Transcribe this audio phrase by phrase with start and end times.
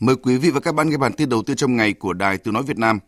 [0.00, 2.38] Mời quý vị và các bạn nghe bản tin đầu tiên trong ngày của Đài
[2.38, 2.98] Tiếng Nói Việt Nam.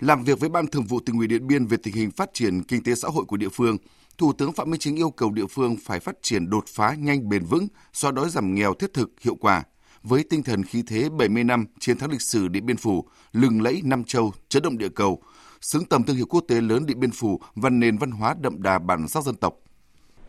[0.00, 2.62] Làm việc với Ban Thường vụ tỉnh ủy Điện Biên về tình hình phát triển
[2.62, 3.76] kinh tế xã hội của địa phương,
[4.18, 7.28] Thủ tướng Phạm Minh Chính yêu cầu địa phương phải phát triển đột phá nhanh
[7.28, 9.62] bền vững, xóa đói giảm nghèo thiết thực, hiệu quả,
[10.02, 13.62] với tinh thần khí thế 70 năm chiến thắng lịch sử Điện Biên Phủ, lừng
[13.62, 15.22] lẫy Nam Châu, chấn động địa cầu,
[15.60, 18.62] xứng tầm thương hiệu quốc tế lớn Điện Biên Phủ và nền văn hóa đậm
[18.62, 19.54] đà bản sắc dân tộc.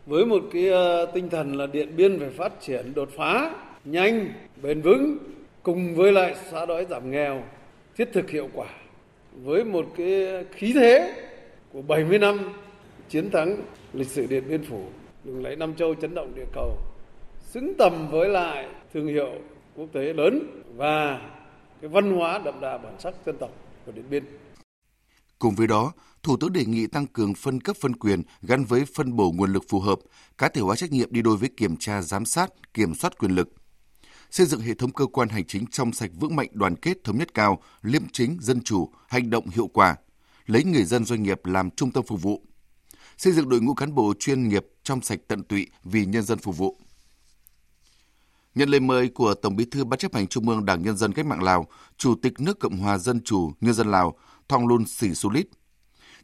[0.06, 3.54] Với một cái ờ, tinh thần là Điện Biên phải phát triển đột phá,
[3.84, 4.32] nhanh,
[4.62, 5.18] bền vững,
[5.62, 7.44] cùng với lại xóa đói giảm nghèo,
[7.96, 8.68] thiết thực hiệu quả.
[9.42, 11.14] Với một cái khí thế
[11.72, 12.38] của 70 năm
[13.08, 13.56] chiến thắng
[13.92, 14.84] lịch sử Điện Biên Phủ,
[15.24, 16.78] lừng lẫy Nam Châu chấn động địa cầu,
[17.50, 19.32] xứng tầm với lại thương hiệu
[19.76, 21.20] quốc tế lớn và
[21.80, 23.50] cái văn hóa đậm đà bản sắc dân tộc
[23.86, 24.24] của Điện Biên.
[25.38, 25.92] Cùng với đó,
[26.22, 29.52] Thủ tướng đề nghị tăng cường phân cấp phân quyền gắn với phân bổ nguồn
[29.52, 29.98] lực phù hợp,
[30.38, 33.30] cá thể hóa trách nhiệm đi đôi với kiểm tra giám sát, kiểm soát quyền
[33.30, 33.61] lực.
[34.32, 37.18] Xây dựng hệ thống cơ quan hành chính trong sạch vững mạnh đoàn kết thống
[37.18, 39.96] nhất cao, liêm chính, dân chủ, hành động hiệu quả,
[40.46, 42.42] lấy người dân doanh nghiệp làm trung tâm phục vụ.
[43.18, 46.38] Xây dựng đội ngũ cán bộ chuyên nghiệp trong sạch tận tụy vì nhân dân
[46.38, 46.76] phục vụ.
[48.54, 51.12] Nhận lời mời của Tổng Bí thư Ban chấp hành Trung ương Đảng Nhân dân
[51.12, 54.16] Cách mạng Lào, Chủ tịch nước Cộng hòa Dân chủ Nhân dân Lào
[54.48, 55.48] Thongloun Sisoulith,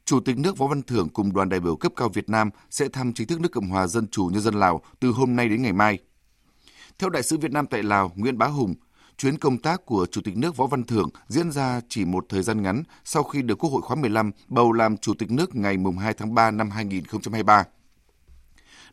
[0.04, 2.88] Chủ tịch nước Võ Văn Thưởng cùng đoàn đại biểu cấp cao Việt Nam sẽ
[2.88, 5.62] thăm chính thức nước Cộng hòa Dân chủ Nhân dân Lào từ hôm nay đến
[5.62, 5.98] ngày mai.
[7.02, 8.74] Theo Đại sứ Việt Nam tại Lào Nguyễn Bá Hùng,
[9.16, 12.42] chuyến công tác của Chủ tịch nước Võ Văn Thưởng diễn ra chỉ một thời
[12.42, 15.76] gian ngắn sau khi được Quốc hội khóa 15 bầu làm Chủ tịch nước ngày
[16.00, 17.64] 2 tháng 3 năm 2023.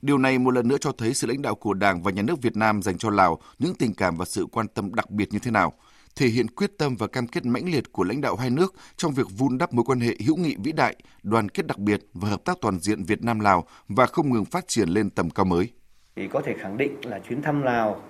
[0.01, 2.41] Điều này một lần nữa cho thấy sự lãnh đạo của Đảng và Nhà nước
[2.41, 5.39] Việt Nam dành cho Lào những tình cảm và sự quan tâm đặc biệt như
[5.39, 5.73] thế nào,
[6.15, 9.13] thể hiện quyết tâm và cam kết mãnh liệt của lãnh đạo hai nước trong
[9.13, 12.29] việc vun đắp mối quan hệ hữu nghị vĩ đại, đoàn kết đặc biệt và
[12.29, 15.45] hợp tác toàn diện Việt Nam Lào và không ngừng phát triển lên tầm cao
[15.45, 15.71] mới.
[16.15, 18.01] Thì có thể khẳng định là chuyến thăm Lào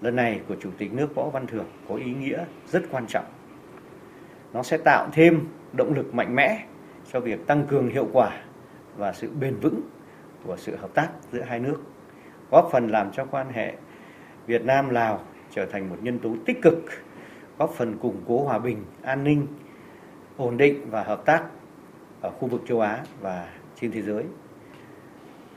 [0.00, 3.24] lần này của Chủ tịch nước Võ Văn Thưởng có ý nghĩa rất quan trọng.
[4.52, 6.64] Nó sẽ tạo thêm động lực mạnh mẽ
[7.12, 8.40] cho việc tăng cường hiệu quả
[8.96, 9.80] và sự bền vững
[10.44, 11.82] của sự hợp tác giữa hai nước,
[12.50, 13.74] góp phần làm cho quan hệ
[14.46, 16.84] Việt Nam Lào trở thành một nhân tố tích cực,
[17.58, 19.46] góp phần củng cố hòa bình, an ninh,
[20.36, 21.42] ổn định và hợp tác
[22.20, 23.48] ở khu vực châu Á và
[23.80, 24.24] trên thế giới.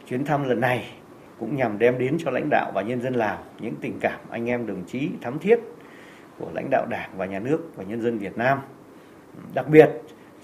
[0.07, 0.93] Chuyến thăm lần này
[1.39, 4.45] cũng nhằm đem đến cho lãnh đạo và nhân dân Lào những tình cảm anh
[4.45, 5.59] em đồng chí thắm thiết
[6.39, 8.59] của lãnh đạo Đảng và nhà nước và nhân dân Việt Nam.
[9.53, 9.89] Đặc biệt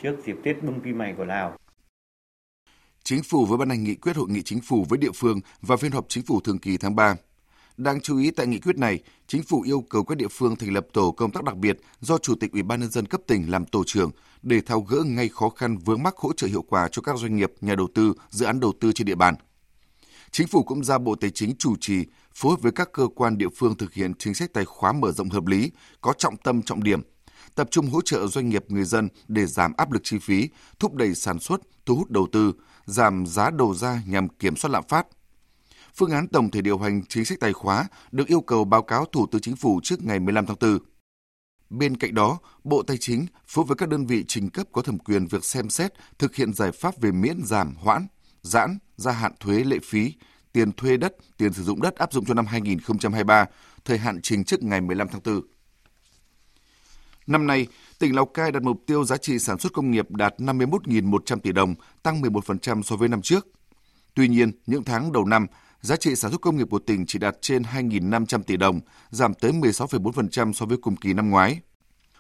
[0.01, 1.57] trước dịp Tết Bung Pi Mày của Lào.
[3.03, 5.77] Chính phủ vừa ban hành nghị quyết hội nghị chính phủ với địa phương và
[5.77, 7.15] phiên họp chính phủ thường kỳ tháng 3.
[7.77, 10.73] Đáng chú ý tại nghị quyết này, chính phủ yêu cầu các địa phương thành
[10.73, 13.51] lập tổ công tác đặc biệt do Chủ tịch Ủy ban nhân dân cấp tỉnh
[13.51, 14.11] làm tổ trưởng
[14.41, 17.35] để thao gỡ ngay khó khăn vướng mắc hỗ trợ hiệu quả cho các doanh
[17.35, 19.35] nghiệp, nhà đầu tư, dự án đầu tư trên địa bàn.
[20.33, 22.05] Chính phủ cũng ra Bộ Tài chính chủ trì
[22.35, 25.11] phối hợp với các cơ quan địa phương thực hiện chính sách tài khóa mở
[25.11, 25.71] rộng hợp lý,
[26.01, 27.01] có trọng tâm trọng điểm,
[27.55, 30.49] tập trung hỗ trợ doanh nghiệp người dân để giảm áp lực chi phí,
[30.79, 32.53] thúc đẩy sản xuất, thu hút đầu tư,
[32.85, 35.07] giảm giá đầu ra nhằm kiểm soát lạm phát.
[35.95, 39.05] Phương án tổng thể điều hành chính sách tài khóa được yêu cầu báo cáo
[39.05, 40.79] Thủ tướng Chính phủ trước ngày 15 tháng 4.
[41.69, 44.99] Bên cạnh đó, Bộ Tài chính phối với các đơn vị trình cấp có thẩm
[44.99, 48.07] quyền việc xem xét thực hiện giải pháp về miễn giảm, hoãn,
[48.43, 50.13] giãn, gia hạn thuế lệ phí,
[50.53, 53.45] tiền thuê đất, tiền sử dụng đất áp dụng cho năm 2023,
[53.85, 55.41] thời hạn trình trước ngày 15 tháng 4.
[57.27, 57.67] Năm nay,
[57.99, 61.51] tỉnh Lào Cai đặt mục tiêu giá trị sản xuất công nghiệp đạt 51.100 tỷ
[61.51, 63.47] đồng, tăng 11% so với năm trước.
[64.13, 65.47] Tuy nhiên, những tháng đầu năm,
[65.81, 68.79] giá trị sản xuất công nghiệp của tỉnh chỉ đạt trên 2.500 tỷ đồng,
[69.09, 71.59] giảm tới 16,4% so với cùng kỳ năm ngoái.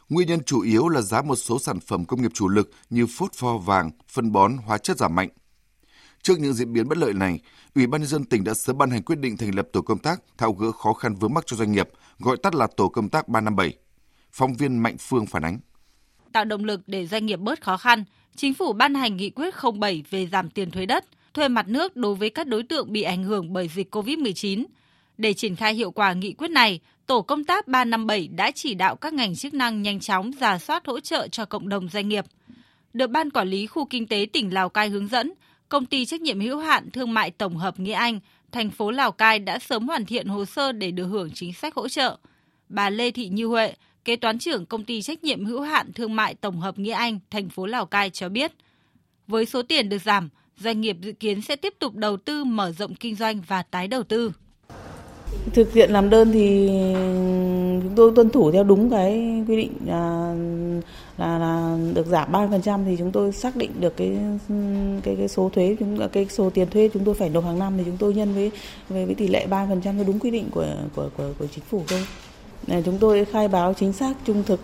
[0.09, 3.07] Nguyên nhân chủ yếu là giá một số sản phẩm công nghiệp chủ lực như
[3.17, 5.29] phốt pho vàng, phân bón, hóa chất giảm mạnh.
[6.23, 7.39] Trước những diễn biến bất lợi này,
[7.75, 9.99] Ủy ban nhân dân tỉnh đã sớm ban hành quyết định thành lập tổ công
[9.99, 11.89] tác tháo gỡ khó khăn vướng mắc cho doanh nghiệp,
[12.19, 13.77] gọi tắt là tổ công tác 357.
[14.31, 15.59] Phóng viên Mạnh Phương phản ánh.
[16.31, 18.03] Tạo động lực để doanh nghiệp bớt khó khăn,
[18.35, 21.95] Chính phủ ban hành nghị quyết 07 về giảm tiền thuế đất, thuê mặt nước
[21.95, 24.65] đối với các đối tượng bị ảnh hưởng bởi dịch COVID-19.
[25.17, 28.95] Để triển khai hiệu quả nghị quyết này, Tổ công tác 357 đã chỉ đạo
[28.95, 32.25] các ngành chức năng nhanh chóng giả soát hỗ trợ cho cộng đồng doanh nghiệp.
[32.93, 35.33] Được Ban Quản lý Khu Kinh tế tỉnh Lào Cai hướng dẫn,
[35.69, 38.19] Công ty trách nhiệm hữu hạn thương mại tổng hợp Nghĩa Anh,
[38.51, 41.75] thành phố Lào Cai đã sớm hoàn thiện hồ sơ để được hưởng chính sách
[41.75, 42.17] hỗ trợ.
[42.69, 43.73] Bà Lê Thị Như Huệ,
[44.05, 47.19] kế toán trưởng công ty trách nhiệm hữu hạn thương mại tổng hợp Nghĩa Anh,
[47.31, 48.51] thành phố Lào Cai cho biết,
[49.27, 52.71] với số tiền được giảm, doanh nghiệp dự kiến sẽ tiếp tục đầu tư mở
[52.71, 54.31] rộng kinh doanh và tái đầu tư.
[55.53, 56.67] Thực hiện làm đơn thì
[57.83, 60.33] chúng tôi tuân thủ theo đúng cái quy định à,
[61.17, 64.17] là, là được giảm 30% thì chúng tôi xác định được cái
[65.03, 67.73] cái cái số thuế chúng cái số tiền thuế chúng tôi phải nộp hàng năm
[67.77, 68.51] thì chúng tôi nhân với
[68.89, 71.83] với, với tỷ lệ 3% theo đúng quy định của của của, của chính phủ
[71.87, 72.05] thôi.
[72.85, 74.59] chúng tôi khai báo chính xác trung thực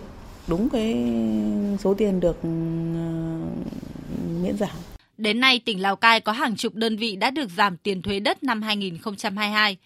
[0.46, 0.94] đúng cái
[1.78, 2.48] số tiền được ừ,
[4.42, 4.76] miễn giảm.
[5.18, 8.20] Đến nay, tỉnh Lào Cai có hàng chục đơn vị đã được giảm tiền thuế
[8.20, 9.76] đất năm 2022.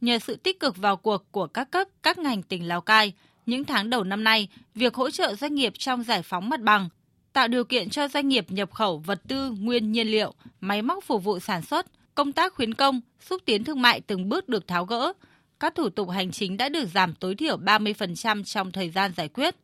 [0.00, 3.12] Nhờ sự tích cực vào cuộc của các cấp, các ngành tỉnh Lào Cai,
[3.46, 6.88] những tháng đầu năm nay, việc hỗ trợ doanh nghiệp trong giải phóng mặt bằng,
[7.32, 11.04] tạo điều kiện cho doanh nghiệp nhập khẩu vật tư, nguyên nhiên liệu, máy móc
[11.04, 14.66] phục vụ sản xuất, công tác khuyến công, xúc tiến thương mại từng bước được
[14.66, 15.12] tháo gỡ.
[15.60, 19.28] Các thủ tục hành chính đã được giảm tối thiểu 30% trong thời gian giải
[19.28, 19.54] quyết.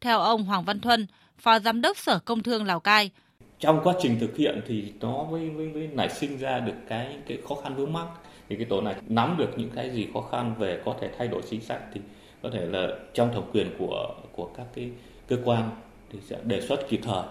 [0.00, 1.06] Theo ông Hoàng Văn Thuân,
[1.38, 3.10] Phó Giám đốc Sở Công Thương Lào Cai,
[3.58, 7.16] trong quá trình thực hiện thì nó mới, mới, mới nảy sinh ra được cái
[7.26, 8.06] cái khó khăn vướng mắc
[8.48, 11.28] thì cái tổ này nắm được những cái gì khó khăn về có thể thay
[11.28, 12.00] đổi chính sách thì
[12.44, 14.90] có thể là trong thẩm quyền của của các cái
[15.28, 15.70] cơ quan
[16.12, 17.24] thì sẽ đề xuất kịp thời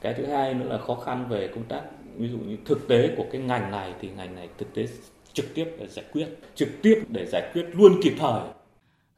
[0.00, 1.82] cái thứ hai nữa là khó khăn về công tác
[2.16, 4.86] ví dụ như thực tế của cái ngành này thì ngành này thực tế
[5.32, 8.40] trực tiếp để giải quyết trực tiếp để giải quyết luôn kịp thời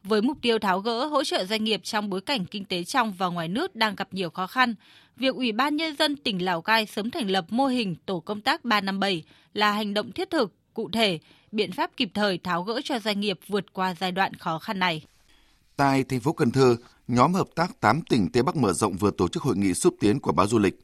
[0.08, 3.12] với mục tiêu tháo gỡ hỗ trợ doanh nghiệp trong bối cảnh kinh tế trong
[3.12, 4.74] và ngoài nước đang gặp nhiều khó khăn,
[5.16, 8.40] việc Ủy ban Nhân dân tỉnh Lào Cai sớm thành lập mô hình tổ công
[8.40, 9.22] tác 357
[9.54, 11.18] là hành động thiết thực, cụ thể,
[11.52, 14.78] biện pháp kịp thời tháo gỡ cho doanh nghiệp vượt qua giai đoạn khó khăn
[14.78, 15.02] này.
[15.76, 16.76] Tại thành phố Cần Thơ,
[17.08, 19.94] nhóm hợp tác 8 tỉnh Tây Bắc mở rộng vừa tổ chức hội nghị xúc
[20.00, 20.78] tiến của báo du lịch.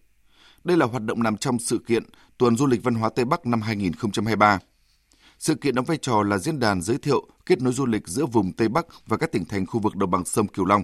[0.65, 2.03] Đây là hoạt động nằm trong sự kiện
[2.39, 4.59] Tuần Du lịch Văn hóa Tây Bắc năm 2023.
[5.39, 8.27] Sự kiện đóng vai trò là diễn đàn giới thiệu kết nối du lịch giữa
[8.27, 10.83] vùng Tây Bắc và các tỉnh thành khu vực đồng bằng sông Cửu Long.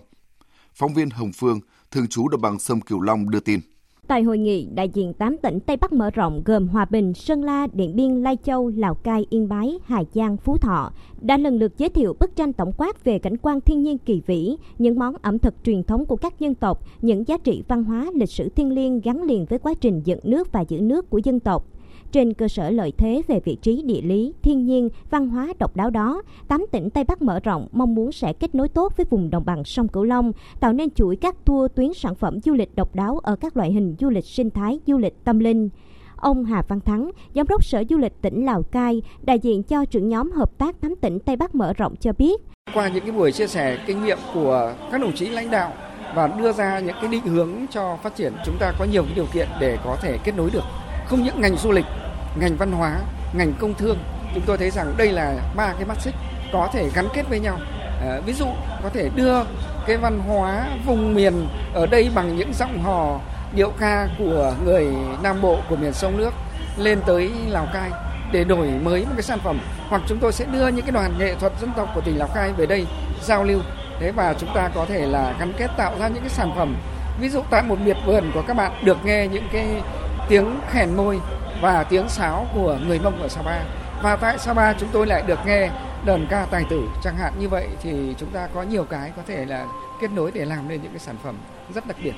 [0.75, 1.61] Phóng viên Hồng Phương,
[1.91, 3.61] thường trú đồng bằng sông Cửu Long đưa tin.
[4.09, 7.43] Tại hội nghị, đại diện 8 tỉnh Tây Bắc mở rộng gồm Hòa Bình, Sơn
[7.45, 11.59] La, Điện Biên, Lai Châu, Lào Cai, Yên Bái, Hà Giang, Phú Thọ đã lần
[11.59, 14.99] lượt giới thiệu bức tranh tổng quát về cảnh quan thiên nhiên kỳ vĩ, những
[14.99, 18.31] món ẩm thực truyền thống của các dân tộc, những giá trị văn hóa, lịch
[18.31, 21.41] sử thiêng liêng gắn liền với quá trình dựng nước và giữ nước của dân
[21.41, 21.67] tộc.
[22.13, 25.77] Trên cơ sở lợi thế về vị trí địa lý, thiên nhiên, văn hóa độc
[25.77, 29.07] đáo đó, tám tỉnh Tây Bắc mở rộng mong muốn sẽ kết nối tốt với
[29.11, 32.53] vùng đồng bằng sông Cửu Long, tạo nên chuỗi các tour tuyến sản phẩm du
[32.53, 35.69] lịch độc đáo ở các loại hình du lịch sinh thái, du lịch tâm linh.
[36.17, 39.85] Ông Hà Văn Thắng, Giám đốc Sở Du lịch tỉnh Lào Cai, đại diện cho
[39.85, 42.41] trưởng nhóm hợp tác tám tỉnh Tây Bắc mở rộng cho biết.
[42.75, 45.73] Qua những cái buổi chia sẻ kinh nghiệm của các đồng chí lãnh đạo
[46.15, 49.13] và đưa ra những cái định hướng cho phát triển, chúng ta có nhiều cái
[49.15, 50.65] điều kiện để có thể kết nối được
[51.09, 51.85] không những ngành du lịch,
[52.41, 52.99] ngành văn hóa,
[53.33, 53.99] ngành công thương.
[54.35, 56.15] Chúng tôi thấy rằng đây là ba cái mắt xích
[56.53, 57.59] có thể gắn kết với nhau.
[58.01, 58.47] À, ví dụ
[58.83, 59.37] có thể đưa
[59.87, 63.21] cái văn hóa vùng miền ở đây bằng những giọng hò
[63.53, 64.87] điệu ca của người
[65.23, 66.31] Nam Bộ của miền sông nước
[66.77, 67.91] lên tới Lào Cai
[68.33, 71.15] để đổi mới một cái sản phẩm hoặc chúng tôi sẽ đưa những cái đoàn
[71.19, 72.87] nghệ thuật dân tộc của tỉnh Lào Cai về đây
[73.23, 73.61] giao lưu
[74.01, 76.77] thế và chúng ta có thể là gắn kết tạo ra những cái sản phẩm
[77.21, 79.67] ví dụ tại một miệt vườn của các bạn được nghe những cái
[80.29, 81.21] tiếng khèn môi
[81.63, 83.65] và tiếng sáo của người Mông ở Sapa.
[84.03, 85.71] Và tại Sapa chúng tôi lại được nghe
[86.07, 89.23] đờn ca tài tử chẳng hạn như vậy thì chúng ta có nhiều cái có
[89.27, 89.67] thể là
[90.01, 91.39] kết nối để làm nên những cái sản phẩm
[91.75, 92.15] rất đặc biệt.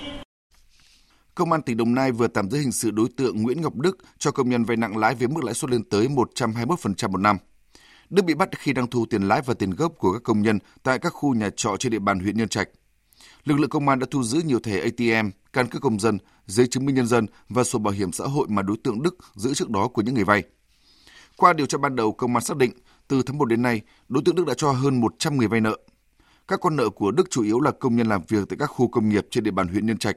[1.35, 3.99] Công an tỉnh Đồng Nai vừa tạm giữ hình sự đối tượng Nguyễn Ngọc Đức
[4.19, 7.37] cho công nhân vay nặng lãi với mức lãi suất lên tới 121% một năm.
[8.11, 10.59] Đức bị bắt khi đang thu tiền lãi và tiền gốc của các công nhân
[10.83, 12.69] tại các khu nhà trọ trên địa bàn huyện Nhân Trạch
[13.45, 16.67] lực lượng công an đã thu giữ nhiều thẻ ATM, căn cước công dân, giấy
[16.67, 19.55] chứng minh nhân dân và sổ bảo hiểm xã hội mà đối tượng Đức giữ
[19.55, 20.43] trước đó của những người vay.
[21.37, 22.73] Qua điều tra ban đầu, công an xác định
[23.09, 25.79] từ tháng 1 đến nay, đối tượng Đức đã cho hơn 100 người vay nợ.
[26.49, 28.89] Các con nợ của Đức chủ yếu là công nhân làm việc tại các khu
[28.89, 30.17] công nghiệp trên địa bàn huyện Nhân Trạch.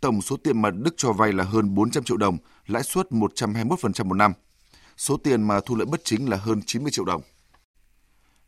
[0.00, 4.04] Tổng số tiền mà Đức cho vay là hơn 400 triệu đồng, lãi suất 121%
[4.04, 4.32] một năm.
[4.96, 7.22] Số tiền mà thu lợi bất chính là hơn 90 triệu đồng.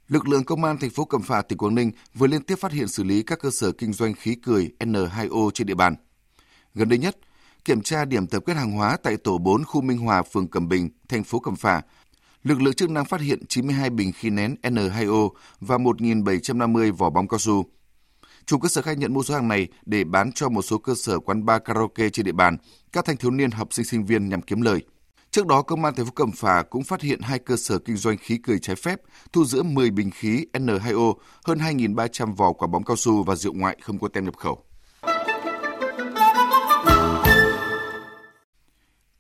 [0.08, 2.72] Lực lượng công an thành phố Cẩm Phả, tỉnh Quảng Ninh vừa liên tiếp phát
[2.72, 5.94] hiện xử lý các cơ sở kinh doanh khí cười N2O trên địa bàn.
[6.74, 7.16] Gần đây nhất,
[7.64, 10.68] kiểm tra điểm tập kết hàng hóa tại tổ 4 khu Minh Hòa, phường Cẩm
[10.68, 11.82] Bình, thành phố Cẩm Phả,
[12.42, 15.28] lực lượng chức năng phát hiện 92 bình khí nén N2O
[15.60, 17.64] và 1.750 vỏ bóng cao su.
[18.46, 20.94] Chủ cơ sở khai nhận mua số hàng này để bán cho một số cơ
[20.94, 22.56] sở quán bar karaoke trên địa bàn,
[22.92, 24.82] các thanh thiếu niên học sinh sinh viên nhằm kiếm lời.
[25.36, 27.96] Trước đó, Công an thành phố Cẩm Phả cũng phát hiện hai cơ sở kinh
[27.96, 29.00] doanh khí cười trái phép,
[29.32, 31.14] thu giữ 10 bình khí N2O,
[31.44, 34.64] hơn 2.300 vỏ quả bóng cao su và rượu ngoại không có tem nhập khẩu.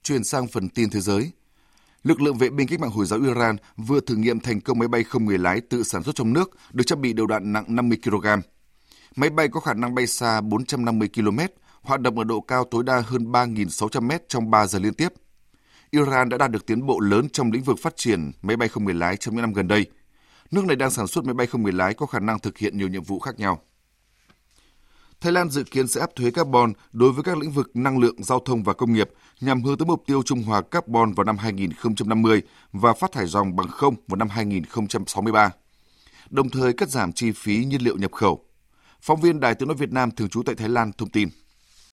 [0.02, 1.30] Chuyển sang phần tin thế giới.
[2.02, 4.88] Lực lượng vệ binh cách mạng Hồi giáo Iran vừa thử nghiệm thành công máy
[4.88, 7.64] bay không người lái tự sản xuất trong nước, được trang bị đầu đạn nặng
[7.68, 8.26] 50 kg.
[9.16, 11.38] Máy bay có khả năng bay xa 450 km,
[11.82, 15.08] hoạt động ở độ cao tối đa hơn 3.600 m trong 3 giờ liên tiếp–
[15.90, 18.84] Iran đã đạt được tiến bộ lớn trong lĩnh vực phát triển máy bay không
[18.84, 19.86] người lái trong những năm gần đây.
[20.50, 22.78] Nước này đang sản xuất máy bay không người lái có khả năng thực hiện
[22.78, 23.62] nhiều nhiệm vụ khác nhau.
[25.20, 28.22] Thái Lan dự kiến sẽ áp thuế carbon đối với các lĩnh vực năng lượng,
[28.22, 31.38] giao thông và công nghiệp nhằm hướng tới mục tiêu trung hòa carbon vào năm
[31.38, 35.50] 2050 và phát thải ròng bằng không vào năm 2063.
[36.30, 38.44] đồng thời cắt giảm chi phí nhiên liệu nhập khẩu.
[39.02, 41.28] Phóng viên Đài Tiếng nói Việt Nam thường trú tại Thái Lan thông tin.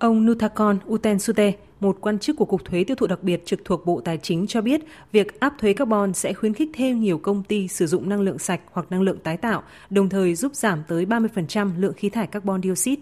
[0.03, 3.85] Ông Nuthakon Utensute, một quan chức của Cục Thuế Tiêu thụ đặc biệt trực thuộc
[3.85, 4.81] Bộ Tài chính cho biết,
[5.11, 8.39] việc áp thuế carbon sẽ khuyến khích thêm nhiều công ty sử dụng năng lượng
[8.39, 12.27] sạch hoặc năng lượng tái tạo, đồng thời giúp giảm tới 30% lượng khí thải
[12.27, 13.01] carbon dioxide.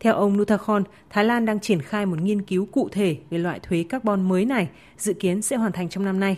[0.00, 3.60] Theo ông Nuthakon, Thái Lan đang triển khai một nghiên cứu cụ thể về loại
[3.60, 4.68] thuế carbon mới này,
[4.98, 6.36] dự kiến sẽ hoàn thành trong năm nay.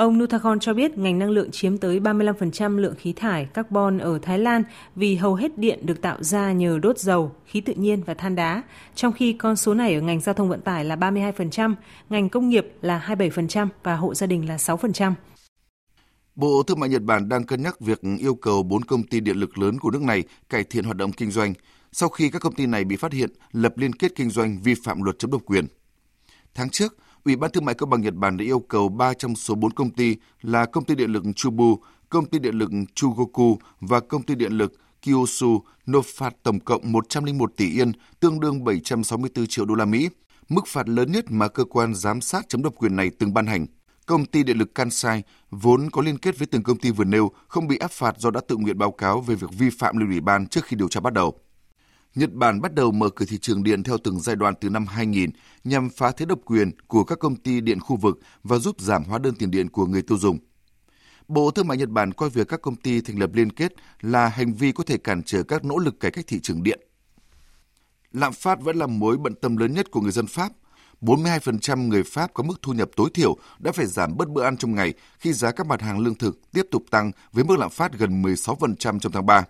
[0.00, 4.18] Ông Nuthakon cho biết ngành năng lượng chiếm tới 35% lượng khí thải carbon ở
[4.22, 4.62] Thái Lan
[4.94, 8.34] vì hầu hết điện được tạo ra nhờ đốt dầu, khí tự nhiên và than
[8.34, 8.62] đá,
[8.94, 11.74] trong khi con số này ở ngành giao thông vận tải là 32%,
[12.10, 15.12] ngành công nghiệp là 27% và hộ gia đình là 6%.
[16.34, 19.36] Bộ Thương mại Nhật Bản đang cân nhắc việc yêu cầu 4 công ty điện
[19.36, 21.54] lực lớn của nước này cải thiện hoạt động kinh doanh
[21.92, 24.74] sau khi các công ty này bị phát hiện lập liên kết kinh doanh vi
[24.84, 25.66] phạm luật chống độc quyền.
[26.54, 29.36] Tháng trước, Ủy ban Thương mại Công bằng Nhật Bản đã yêu cầu 3 trong
[29.36, 33.58] số 4 công ty là công ty điện lực Chubu, công ty điện lực Chugoku
[33.80, 34.72] và công ty điện lực
[35.02, 40.08] Kyushu nộp phạt tổng cộng 101 tỷ yên, tương đương 764 triệu đô la Mỹ,
[40.48, 43.46] mức phạt lớn nhất mà cơ quan giám sát chống độc quyền này từng ban
[43.46, 43.66] hành.
[44.06, 47.30] Công ty điện lực Kansai vốn có liên kết với từng công ty vừa nêu
[47.48, 50.08] không bị áp phạt do đã tự nguyện báo cáo về việc vi phạm lên
[50.08, 51.38] ủy ban trước khi điều tra bắt đầu.
[52.14, 54.86] Nhật Bản bắt đầu mở cửa thị trường điện theo từng giai đoạn từ năm
[54.86, 55.30] 2000
[55.64, 59.04] nhằm phá thế độc quyền của các công ty điện khu vực và giúp giảm
[59.04, 60.38] hóa đơn tiền điện của người tiêu dùng.
[61.28, 64.28] Bộ Thương mại Nhật Bản coi việc các công ty thành lập liên kết là
[64.28, 66.80] hành vi có thể cản trở các nỗ lực cải cách thị trường điện.
[68.12, 70.52] Lạm phát vẫn là mối bận tâm lớn nhất của người dân Pháp.
[71.00, 74.56] 42% người Pháp có mức thu nhập tối thiểu đã phải giảm bớt bữa ăn
[74.56, 77.70] trong ngày khi giá các mặt hàng lương thực tiếp tục tăng với mức lạm
[77.70, 79.44] phát gần 16% trong tháng 3.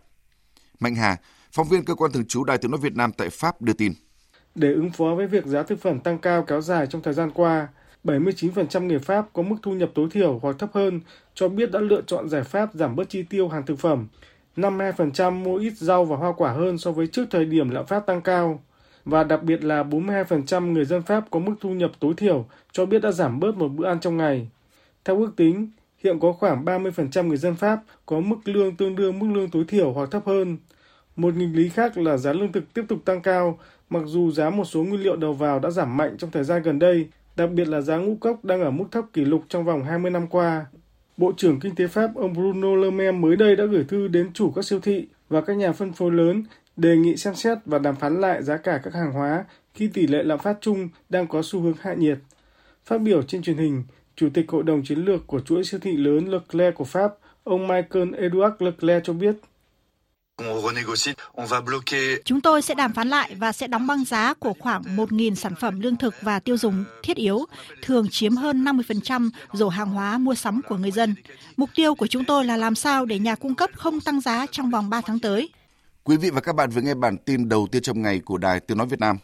[0.80, 1.16] Mạnh Hà,
[1.52, 3.92] Phóng viên cơ quan thường trú Đài Tiếng nói Việt Nam tại Pháp đưa tin.
[4.54, 7.30] Để ứng phó với việc giá thực phẩm tăng cao kéo dài trong thời gian
[7.34, 7.68] qua,
[8.04, 11.00] 79% người Pháp có mức thu nhập tối thiểu hoặc thấp hơn
[11.34, 14.08] cho biết đã lựa chọn giải pháp giảm bớt chi tiêu hàng thực phẩm.
[14.56, 18.06] 52% mua ít rau và hoa quả hơn so với trước thời điểm lạm phát
[18.06, 18.62] tăng cao.
[19.04, 22.86] Và đặc biệt là 42% người dân Pháp có mức thu nhập tối thiểu cho
[22.86, 24.48] biết đã giảm bớt một bữa ăn trong ngày.
[25.04, 25.70] Theo ước tính,
[26.04, 29.64] hiện có khoảng 30% người dân Pháp có mức lương tương đương mức lương tối
[29.68, 30.58] thiểu hoặc thấp hơn.
[31.20, 33.58] Một nghịch lý khác là giá lương thực tiếp tục tăng cao,
[33.90, 36.62] mặc dù giá một số nguyên liệu đầu vào đã giảm mạnh trong thời gian
[36.62, 39.64] gần đây, đặc biệt là giá ngũ cốc đang ở mức thấp kỷ lục trong
[39.64, 40.66] vòng 20 năm qua.
[41.16, 44.32] Bộ trưởng Kinh tế Pháp ông Bruno Le Maire mới đây đã gửi thư đến
[44.32, 46.44] chủ các siêu thị và các nhà phân phối lớn
[46.76, 50.06] đề nghị xem xét và đàm phán lại giá cả các hàng hóa khi tỷ
[50.06, 52.18] lệ lạm phát chung đang có xu hướng hạ nhiệt.
[52.84, 53.84] Phát biểu trên truyền hình,
[54.16, 57.68] Chủ tịch Hội đồng Chiến lược của chuỗi siêu thị lớn Leclerc của Pháp, ông
[57.68, 59.34] Michael Edouard Leclerc cho biết
[62.24, 65.54] Chúng tôi sẽ đàm phán lại và sẽ đóng băng giá của khoảng 1.000 sản
[65.60, 67.46] phẩm lương thực và tiêu dùng thiết yếu,
[67.82, 71.14] thường chiếm hơn 50% rổ hàng hóa mua sắm của người dân.
[71.56, 74.46] Mục tiêu của chúng tôi là làm sao để nhà cung cấp không tăng giá
[74.50, 75.50] trong vòng 3 tháng tới.
[76.04, 78.60] Quý vị và các bạn vừa nghe bản tin đầu tiên trong ngày của Đài
[78.60, 79.18] Tiếng Nói Việt Nam.